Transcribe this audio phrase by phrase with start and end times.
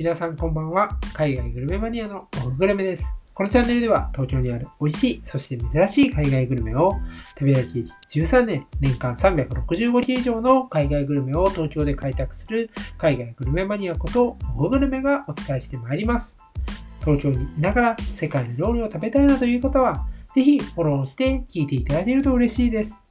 [0.00, 0.98] 皆さんこんばんは。
[1.12, 3.14] 海外グルメマニアのオフグルメです。
[3.34, 6.92] このチャンネルでは東京にある美味しい、そして珍しい海外グルメを
[7.38, 16.38] 食べ歩き13年、年間365日以上の海外グルメを東京で開拓する海外グルメマニアことオフグルメがお伝えしてまいります。
[17.04, 23.02] 東京にいながら世界の料理を食べたいなという方は、ぜひフォローして聞いていただけると嬉しいです。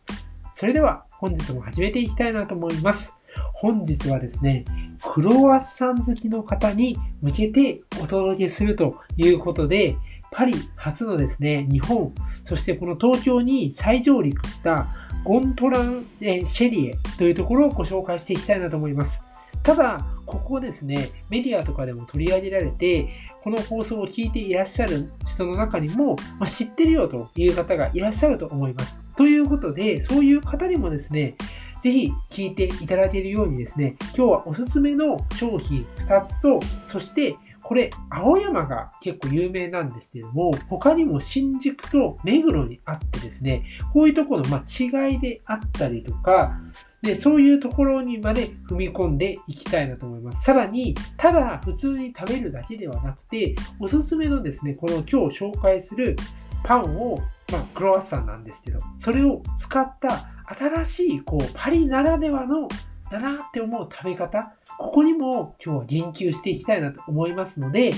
[0.54, 3.14] それでは本日も始めていきたいなと思います。
[3.54, 4.66] 本日はですね、
[5.04, 9.96] クロワッサン好きの方に向けてお届けするということで、
[10.32, 12.14] パリ初のですね、日本、
[12.46, 14.88] そしてこの東京に再上陸した
[15.24, 19.21] ゴントランシェリエというところをご紹介していきたいなと思います。
[19.64, 23.10] ただ、ここですね、メディアとかでも取り上げられて、
[23.43, 29.00] この放送を聞いていらっしゃる人の中にも、まあ、知ってるよという方がいらっしゃると思います。
[29.18, 31.36] ということで、そういう方にもですね、
[31.82, 37.38] ぜひ聞いていただけるようにですね、今日はおすすめの商品2つと、そして
[37.70, 46.59] これ、青山が結構有名なんですけども、他にも新宿と目黒にあってですね、こういうところのま違いであったりとか、
[47.02, 50.44] で、そういうところにまで踏み込んでいきたいなと思います。
[50.44, 56.16] さらに、ただ普通に食べるだけではなくて、おすすめのですね、この今日紹介する
[56.64, 57.17] パンを、
[57.52, 62.67] まあ、クロワッサンなんですけど、それを使った新しいこうパリならではの
[63.09, 67.92] だなって思う食べ方、ここにも今日は言及していきたいなと思いますので、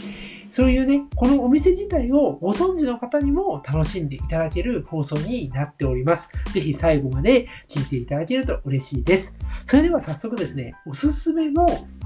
[0.49, 6.29] そういうね、このお店自体をご存知の方にも楽しんでいただける放送になっております。
[6.53, 9.33] ぜひ最後まで聞いていただけると嬉しいです。
[9.65, 11.65] それでは早速ですね、おすすめの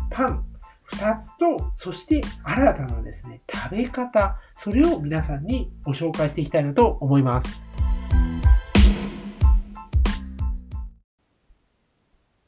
[0.10, 0.44] パン
[0.94, 7.64] 2つと、そして新たなですね、食べ方、それを皆さんにご紹介していきたいなと思います。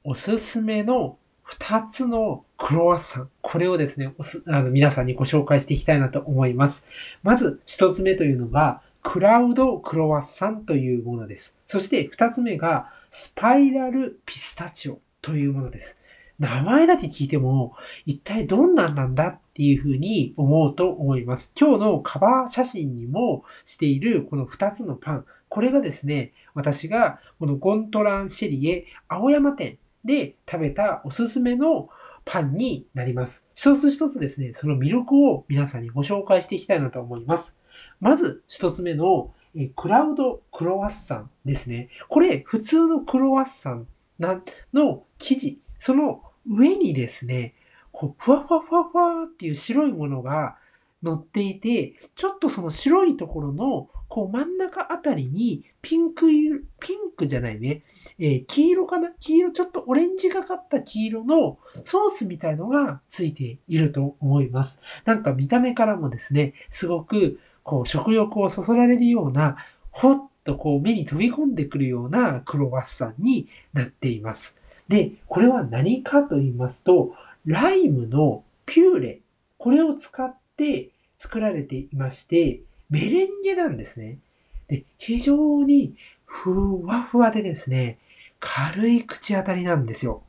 [0.09, 1.17] おすすめの
[1.49, 3.29] 2つのクロワッサン。
[3.41, 6.85] これをですね、おすあの皆さんにご紹介していきたいなと思います。
[7.23, 11.55] まず1つ目というのが、クラウドクロワッサンというものです。
[11.65, 15.97] そして2つ目が、スパイラルピスタチオというものです。
[16.39, 21.51] 名前だけ聞いても、一体どんなんなんだっていうふうに思うと思います。
[21.59, 25.25] 今日のカバー写真にもしているこの2つのパン。
[25.49, 31.89] これがですね、私がこのゴントランシェリエ青山店で食べたおすすめの
[32.25, 33.43] パンになります。
[33.53, 37.53] 一つ一つですね、その魅力を皆さんにご紹介していきたいなと思います。
[37.99, 41.89] まず一つ目のえクラウドクロワッサンですね。
[42.09, 43.87] これ普通のクロワッサン
[44.73, 47.55] の生地、その上にですね、
[47.91, 50.57] こうふわふわふわふわっていう白いものが
[51.03, 57.83] 乗っていて、ちょっとその白いところのこう真ん中あたりにピンク色、ピンクじゃないね、
[58.17, 59.09] えー、黄色かな？
[59.19, 64.79] 黄色、ちょっとオレンジがかった黄色のソースみたいのがついていると思います。
[65.05, 69.57] なんか見た目からもですね、すごくこう食欲をそそられるような、
[69.91, 74.55] ほっとこう目に飛び込んでくるようなクロワッサンになっています。
[74.87, 77.13] で、これは何かと言いますと、
[77.45, 79.19] ライムのピューレ、
[79.57, 84.17] これを使ってて作られていまして、メレンゲなんですね。
[84.67, 85.95] で、非常に
[86.25, 87.97] ふわふわでですね、
[88.39, 90.23] 軽い口当たりなんですよ。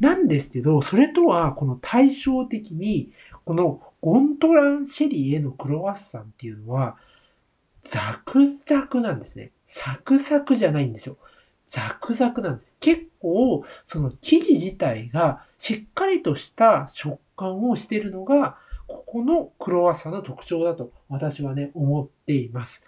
[0.00, 3.12] なんですけど、それとはこの対照的に、
[3.44, 6.96] このゴントランシェリーへのクロワッサンっていうのは、
[7.82, 9.52] ザクザクなんですね。
[9.66, 11.16] サクサクじゃないんですよ。
[11.68, 12.76] ザクザクなんです。
[12.80, 22.82] 結構、その生地自体がしっかりとした食感をしてるのが、ここのクロワッサンの特徴だと私はね、思っています。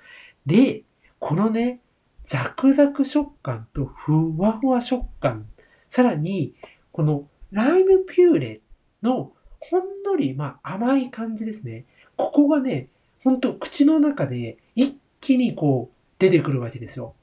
[0.47, 0.83] で、
[1.19, 1.81] このね、
[2.25, 5.47] ザクザク食感とふわふわ食感、
[5.89, 6.55] さらに、
[6.93, 8.61] このライムピューレ
[9.03, 11.85] のほんのり、まあ、甘い感じですね。
[12.17, 12.89] ここがね、
[13.25, 17.15] ほんと口の中で一気にこう出てくるわけですよ。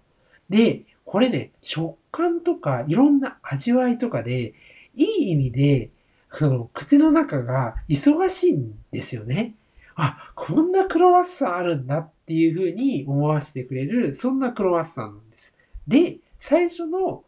[0.49, 4.53] で、これね、食感とかいろんな味わいとかで、
[4.95, 5.89] いい意味で
[6.35, 9.55] その口の中が忙しいんですよね。
[9.95, 15.53] あ、こんなクロワッサンあるんだっていうふうに思わせてくれる、そんなクロワッサンなんです。
[15.87, 17.23] で、最初の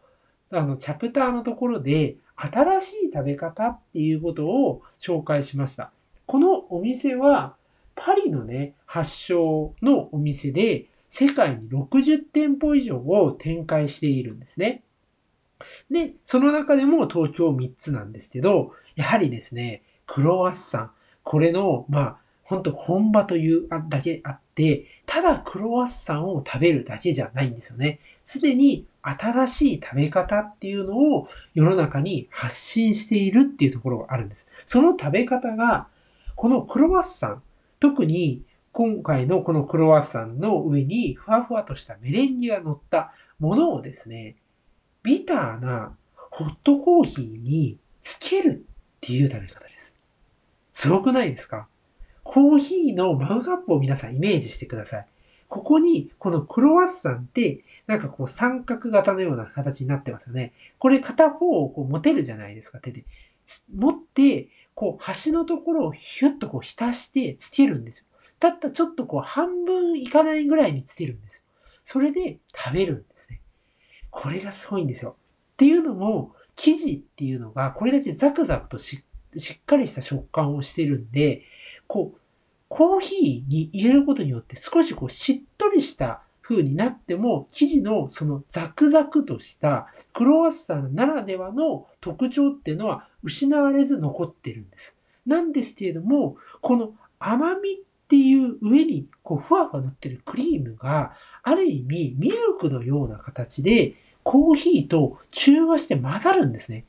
[0.50, 5.90] あのチャプターのところで、新しい食べ方っていうことを紹介しました。
[6.26, 7.56] このお店は、
[7.96, 14.82] パリのね、発祥のお店で、世界に60店舗以上を展開しているんですね。
[15.90, 20.90] で、その中でも東京3つなんですけど、やはりですね、クロワッサン、
[21.22, 28.00] これの、まあ、本当本場というだけあって、ただクロワッサンを食べるだけじゃないんですよね。
[28.24, 34.48] すでに新しい食べ方っていうのを世の中に発信しているっていうところがあるんです。
[34.64, 35.88] その食べ方が
[36.36, 37.42] このクロワッサン、
[37.80, 44.36] 特に今回のこのクロワッサンの上にふわふわとしたメレンゲが乗ったものをですね、
[45.08, 48.60] ビターなホットコーヒーにつけるっ
[49.00, 49.96] ていう食べ方です。
[50.74, 51.66] すごくないですか？
[52.24, 55.06] コーヒーのマグカップを皆さんイメージしてください。
[55.48, 60.52] ここに、このクロワッサンって、なんかこう三角型のような形になってますよね。
[60.78, 63.06] これ片方をこう持てるじゃないですか、手で。
[63.74, 68.04] 持って、こう端のところをヒュッとこう浸してつけるんですよ。
[68.40, 71.42] たったちょっとこう半分いかないぐらいにつけるんですよ。
[71.82, 73.40] それで食べるんですね。
[74.10, 75.16] これがすごいんですよ。
[75.54, 79.04] っていうのも、生地っていうのがこれだけザクザクとし
[79.54, 81.42] っかりした食感をしてるんで、
[81.86, 82.20] こう、
[82.68, 94.96] コーヒーに入れることによって少しこうしっとりした風になっても、生地のそのザクザクとしたクロワッサンならではの特徴っていうのは失われず残ってるんです。
[95.26, 97.76] なんですけれども、この甘みっ
[98.08, 101.12] っていう上にこうふわふわ乗ってるクリームが
[101.42, 106.86] ある意味ミルクのような形でコーヒーと中和して混ざるんですね。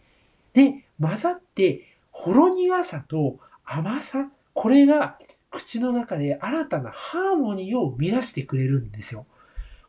[0.53, 5.19] で、混ざってほろ苦さと甘さ、これが
[5.51, 9.25] 口の中で新たなハーモニーを生み出してくれるんですよ。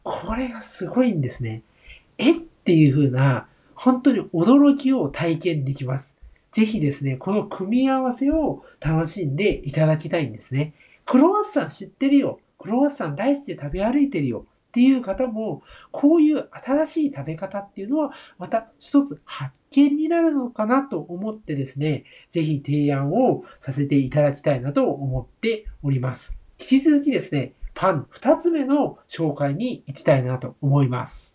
[0.02, 1.62] これがすごいんですね。
[2.18, 3.46] えっていう風な、
[3.76, 6.16] 本当に驚きを体験できます。
[6.50, 10.74] ぜひですね、この組み合わせを楽しんでいただきたいんですね。
[11.10, 12.38] クロワッサン知ってるよ。
[12.56, 14.46] クロワッサン大好きで食べ歩いてるよ。
[14.68, 26.32] っていう方も、こういう新しい食べ方っていうのは、また一つ発見になるのかなと思ってですね、ぜひ提案をさせていただきたいなと思っております。
[26.60, 31.34] 引き続きですね、パン2つ目の紹介に行きたいなと思います。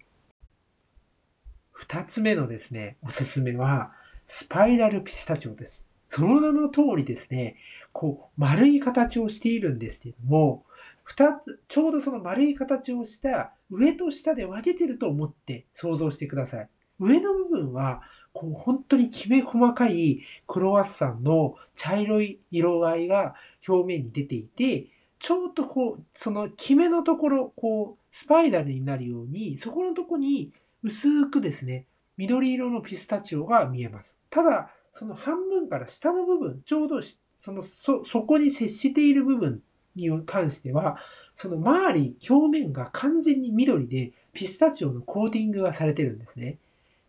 [1.77, 3.91] 2つ目のですね、おすすめは、
[4.25, 5.84] スパイラルピスタチオです。
[6.07, 7.55] その名の通りですね、
[7.91, 10.65] こう、丸い形をしているんですけども、
[11.03, 16.69] 二つ、ちょうどその丸い形をした上と下で分けてると思って想像してください。
[16.99, 18.01] 上の部分は、
[18.33, 23.35] こう本当にきめ細かいクロワッサンの茶色い色合いが
[23.65, 24.87] 表面に出ていて、
[25.19, 30.51] ちょうどこう、そのきめのところ、こう、スパイラルになるように、そこのとこに
[30.83, 31.87] 薄くですね、
[32.17, 34.17] 緑色のピスタチオが見えます。
[34.29, 36.99] ただ、その半分から下の部分、ちょうど
[37.35, 39.61] そのそ、そこに接している部分
[39.95, 40.97] に関しては、
[41.35, 46.57] その周り、表面が完全に緑で、ピスタチオのコーティングがされてるんですね。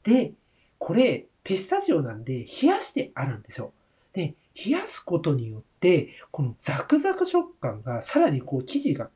[0.03, 0.33] で、
[0.79, 3.73] これ、ピスタチオなんで冷やしてあるんですよ。
[4.13, 9.11] で、冷やすことによって、このザクザク食感がさらにこう生地が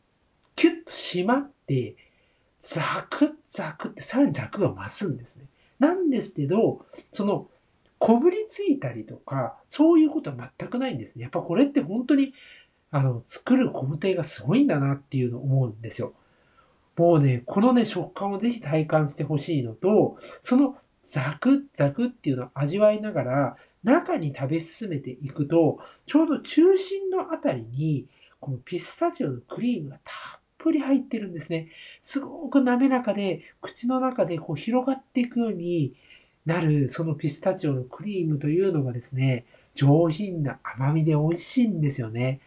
[0.54, 1.96] キュッと締まって、
[2.60, 5.46] ザクザクってさらにザクが増すんですね。
[5.78, 7.48] なんですけど、その
[8.00, 11.22] こぶりついたりとか、そういうことは全くないんですね。
[11.22, 12.32] やっぱこれって本当に
[12.90, 16.12] あの、作る工程がすごいんだなっていうのを思うんですよ。
[16.96, 28.06] もうね、このね、食感をぜひ体感してほしいのと、そのザクザクっていうのを味わいながら、中に食べ進めていくと、ちょうど中心のあたりに、
[28.40, 31.68] このピスタチオのクリームがたっぷり入ってるんですね。
[32.02, 35.94] すごく滑らかで、口の中でこう広がっていくように
[36.46, 39.44] なる、そのピスタチオのクリームというのがですね、
[39.74, 42.40] 上品な甘みで美味しいんですよね。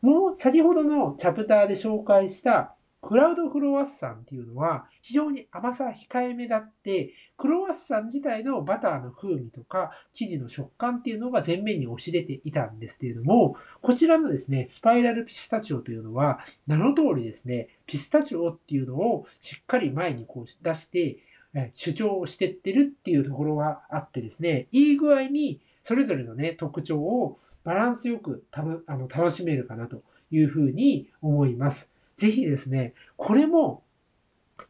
[0.00, 21.18] もう先ほどのチャプターで紹介したクラウドクロワッサンっていうのは非常に甘さ控えめだって、クロワッサン自体のバターの風味とか生地の食感っていうのが前面に押し出ていたんですけれども、こちらのですね、スパイラルピスタチオというのは名の通りですね、ピスタチオっていうのをしっかり前にこう出して
[21.72, 31.88] 主張をしてってるっていうところがあってですね、いい具合にそれぞれのね、特徴をバランスよくたのあの楽しめるかなというふうに思います。
[32.16, 33.82] ぜひですね、これも、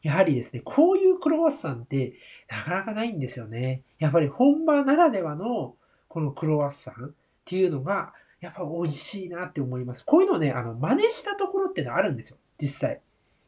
[0.03, 2.15] やはりですね、こういうクロワッサンって
[2.49, 3.83] なかなかないんですよね。
[3.99, 5.75] やっぱり本場ならではの
[6.09, 7.11] このクロワッサンっ
[7.45, 10.05] ていうのが、やっぱ美味しいなって思います。
[10.05, 13.01] こういうのね、あの、真似したところってのあるんですよ、実際。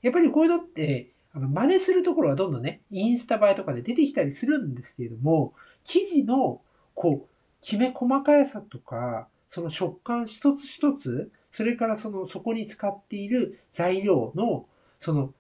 [0.03, 6.61] やっぱりこういうのって、あの真似するところはどんどんね、インスタ映えとかで出てきたりするんですけれども、生地の、
[6.95, 7.29] こう、
[7.61, 14.67] きめ細かいさとか、その食感一つ一つ、それからそのそこに使っている材料の、
[14.99, 15.33] その、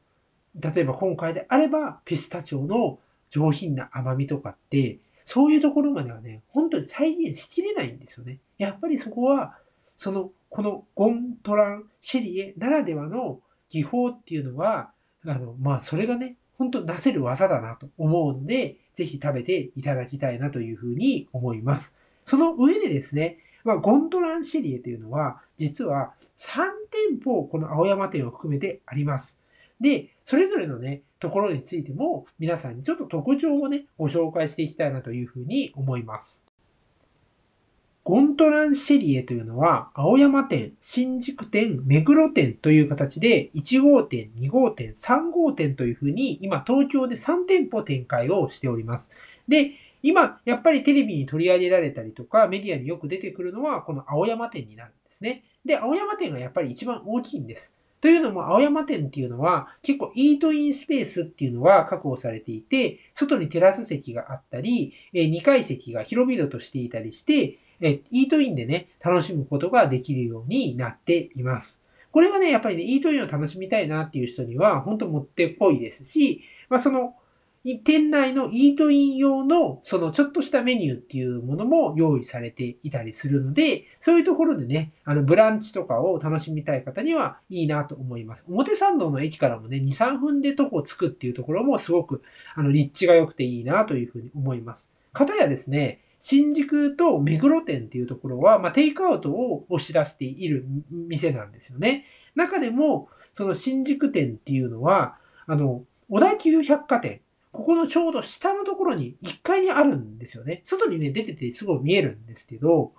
[0.54, 2.98] 例えば今回であればピスタチオの
[3.30, 8.38] 上品な甘みとかって、そういうところまではね、本当に再現しきれないんですよね。
[8.58, 9.58] やっぱりそこは、
[9.96, 14.91] その、このゴントランシェリエならではの技法っていうのは、
[15.26, 21.94] あの、まあ、それがね、本当なせる技だなと思うので、ぜひ食べていただきたいなというふうに思います。
[22.24, 29.38] その上でですね、まあ、ゴンドランシェリエというのは、実は3店舗、この青山店を含めてあります。
[29.80, 36.44] で、それぞれのね、ところについても、皆さんにちょっと特徴をね、ご紹介していきたいなというふうに思います。
[38.04, 49.08] ゴントランシェリエというのは、青山店、新宿店、目黒店という形で、1号店、2号店、3号店というふうに、今東京で3店舗展開をしております。
[49.46, 49.70] で、
[50.02, 55.44] 今、やっぱりテレビに取り上げられたりとか、メディアによく出てくるのは、この青山店になるんですね。
[55.64, 57.72] で、青山店がやっぱり一番大きいんです。
[58.00, 71.80] というのも、青山店っていうのは、結構イートインスペースっていうのは確保されていて、外にテラス席があったり、2階席が広々としていたりして、えイートインでね、楽しむことができるようになっています。
[72.12, 77.14] これはね、やっぱりね、イートインを楽しみたいなっていう人には、本当もってこいですし、まあ、その、
[77.84, 88.44] 店内のイートイン用のそのちょっとしたメニューっていうものも用意されていたりするので、そういうところでね、あのブランチとかを楽しみたい方にはいいなと思います。
[88.48, 92.22] 表参道の駅からもね、2、3分で徒歩つくっていうところもすごく
[92.56, 94.90] あの立地が良くていいなというふうに思います。
[95.12, 102.04] かたやですね、新宿と目黒店っていうところは、まあ、テイクアウトを押し出している店なんですよね。
[102.36, 105.16] 中でも、その新宿店っていうのは、
[105.48, 110.60] あの、小田急百貨店ここのちょうど下のところに1階にあるんですよね。
[110.62, 112.92] 外にね、出ててすごい見えるんですけど、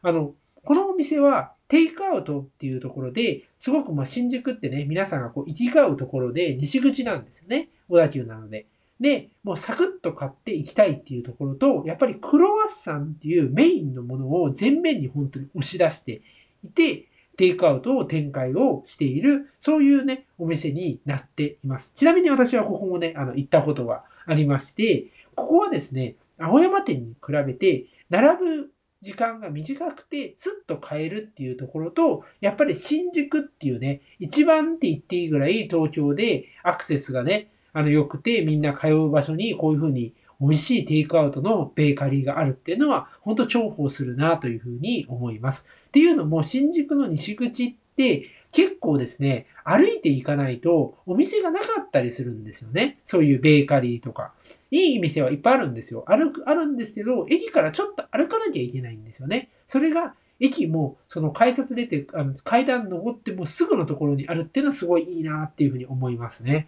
[0.00, 0.32] あの、
[0.64, 7.68] このお店はテイクアウトっていうところで、すごくまあ新宿ってね、皆さんがこう行き交うところで西口なんですよね。
[7.90, 8.66] 小田急なので。
[9.00, 16.20] で、もうサクッと買っていきたいっていうところと、やっぱりクロワッサンっていうメインのものを前面に本当に押し出して
[16.64, 21.92] いて、テイクアウトを展開をしている、そういうね、お店になっています。
[21.94, 45.66] ちなみに私はここもね、あの、行ったことがありまして、ここはですね、青山店に比べて、並ぶ時間が短くて、スッと買えるっていうところと、やっぱり新宿っていうね、一番って言っていいぐらい東京でアクセスがね、あの良くてみんな通う場所にこういうふうに美味しいテイクアウトのベーカリーがあるっていうのは、本当重宝するなというふうに思います。
[45.88, 53.00] っていうのも、新宿の西口って結構ですね、歩いていかないとお店がなかったりするんですよね。
[53.04, 54.32] そういうベーカリーとか。
[54.70, 56.04] いい店はいっぱいあるんですよ。
[56.08, 59.50] 歩く、あるんですけど、駅からちょっと歩かなきゃいけないんですよね。
[59.68, 66.66] それが、駅も、その改札出て、あの階段登ってもすぐのところにあるっていうのはすごいいいなっていうふうに思いますね。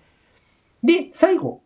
[0.82, 1.62] で、最後、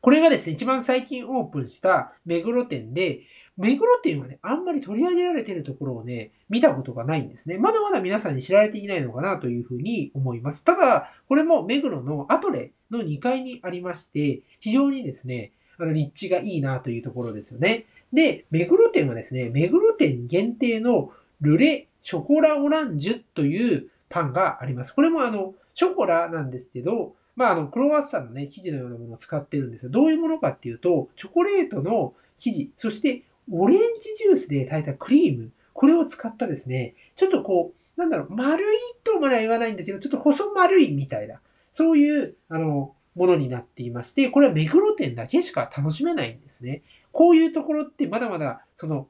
[0.00, 3.20] これがですね、一番最近オープンした目黒店で、
[3.56, 7.58] 目黒店はね、あんまり取り上げられてるところをね、見たことがないんですね。
[7.58, 10.64] まだまだ皆さんに知られていないのかなというふうに思います。
[10.64, 17.86] ただ、これも目黒のアトレの2階にありまして、非常にですね、あの、立地がいいなというところですよね。
[18.12, 24.94] で、目黒店はですね、目黒店限定のルレショコラオランジュというパンがあります。
[24.94, 29.90] これもあの、ショコラなんですけど、まあ、あの、クロワッサンのね、生地のようなものを使ってるんですよ。
[29.90, 41.40] どういうものかっていうと、チョコレートの生地、そしてオレンジジュースで炊いたクリーム、これを使ったですね、ちょっとこう、なんだろう、丸いとまでは言わないんですけど、ちょっと細丸いみたいな、
[41.72, 46.82] そういう、あの、ものになっていまして、これは目黒店だけしか楽しめないんですね。
[47.10, 49.08] こういうところってまだまだ、その、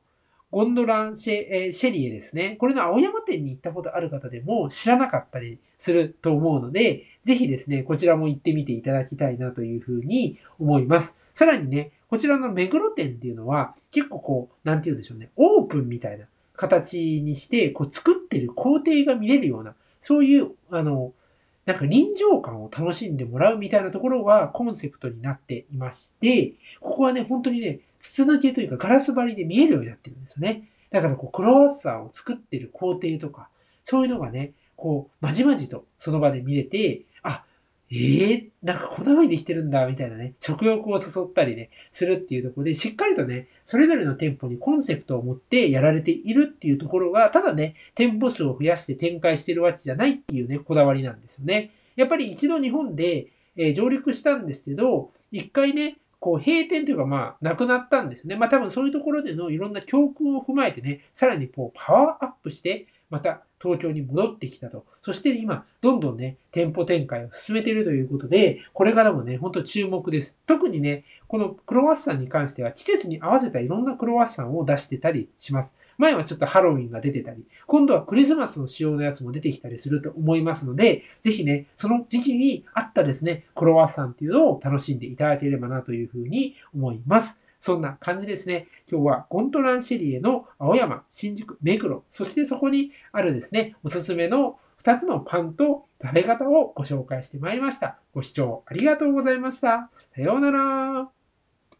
[0.53, 2.57] ゴンドランシェ,、え、シェリエですね。
[2.59, 11.15] これの青山店に行ったことある方でも知らなかったりすると思うので、ぜひですね、こちらも行ってみていただきたいなというふうに思います。
[11.35, 16.27] さらにね、こちらの目黒店っていうのは結構こう、なんて言うんでしょうね、オープンみたいな
[16.57, 21.13] 形にして、こう作ってる工程が見れるような、そういう、あの、
[21.71, 30.69] なんか臨場感を楽しんでもらうみたいなところがコンセプトになっていまして、ここはね、本当にね、筒抜けというかガラス張りで見えるようになってるんですよね。
[30.91, 33.51] だからこう、クロワッサンを作ってる工程とか、
[33.85, 37.03] そういうのがね、こう、まじまじとその場で見れて、
[37.93, 51.73] ええー、なんかこんな風にできてるんだ、みたいなね、食欲を誘ったりね、するっていうところで、しっかりとね、それぞれの店舗にコンセプトを持ってやられているっていうところが、ただね、店舗数を増やして展開してるわけじゃないっていうね、こだわりなんですよね。
[51.97, 58.37] やっぱり一度日本で、えー、上陸したんですけど、一回ね、こう閉店というかまあなくなったんですよね。
[58.37, 64.87] まあ多分そういうところでのいろんな教訓を踏まえてね、さらにこうパワーアップして、また東京に戻ってきたと。
[65.03, 70.37] そして今、どんどんね、店舗展開を進めているということで、これからもね、ほんと注目です。
[70.47, 75.77] 特にね、このクロワッサンに関しては、季節に合わせたいろんなクロワッサンを出してたりします。
[75.99, 87.37] 前はちょっとハロウィンが出てたり、今度はクリスマスの仕様のやつも出てきたりすると思いますので、ぜひね、その時期に合ったですね、クロワッサンっていうのを楽しんでいただければなというふうに思います。
[87.61, 88.67] そんな感じですね。
[88.91, 97.99] 今日はゴントランシェリエの青山、新宿、目黒、そしてそこにあるですね、おすすめの2つのパンと食べ方をご紹介してまいりました。
[98.15, 99.91] ご視聴ありがとうございました。
[100.15, 101.20] さようなら。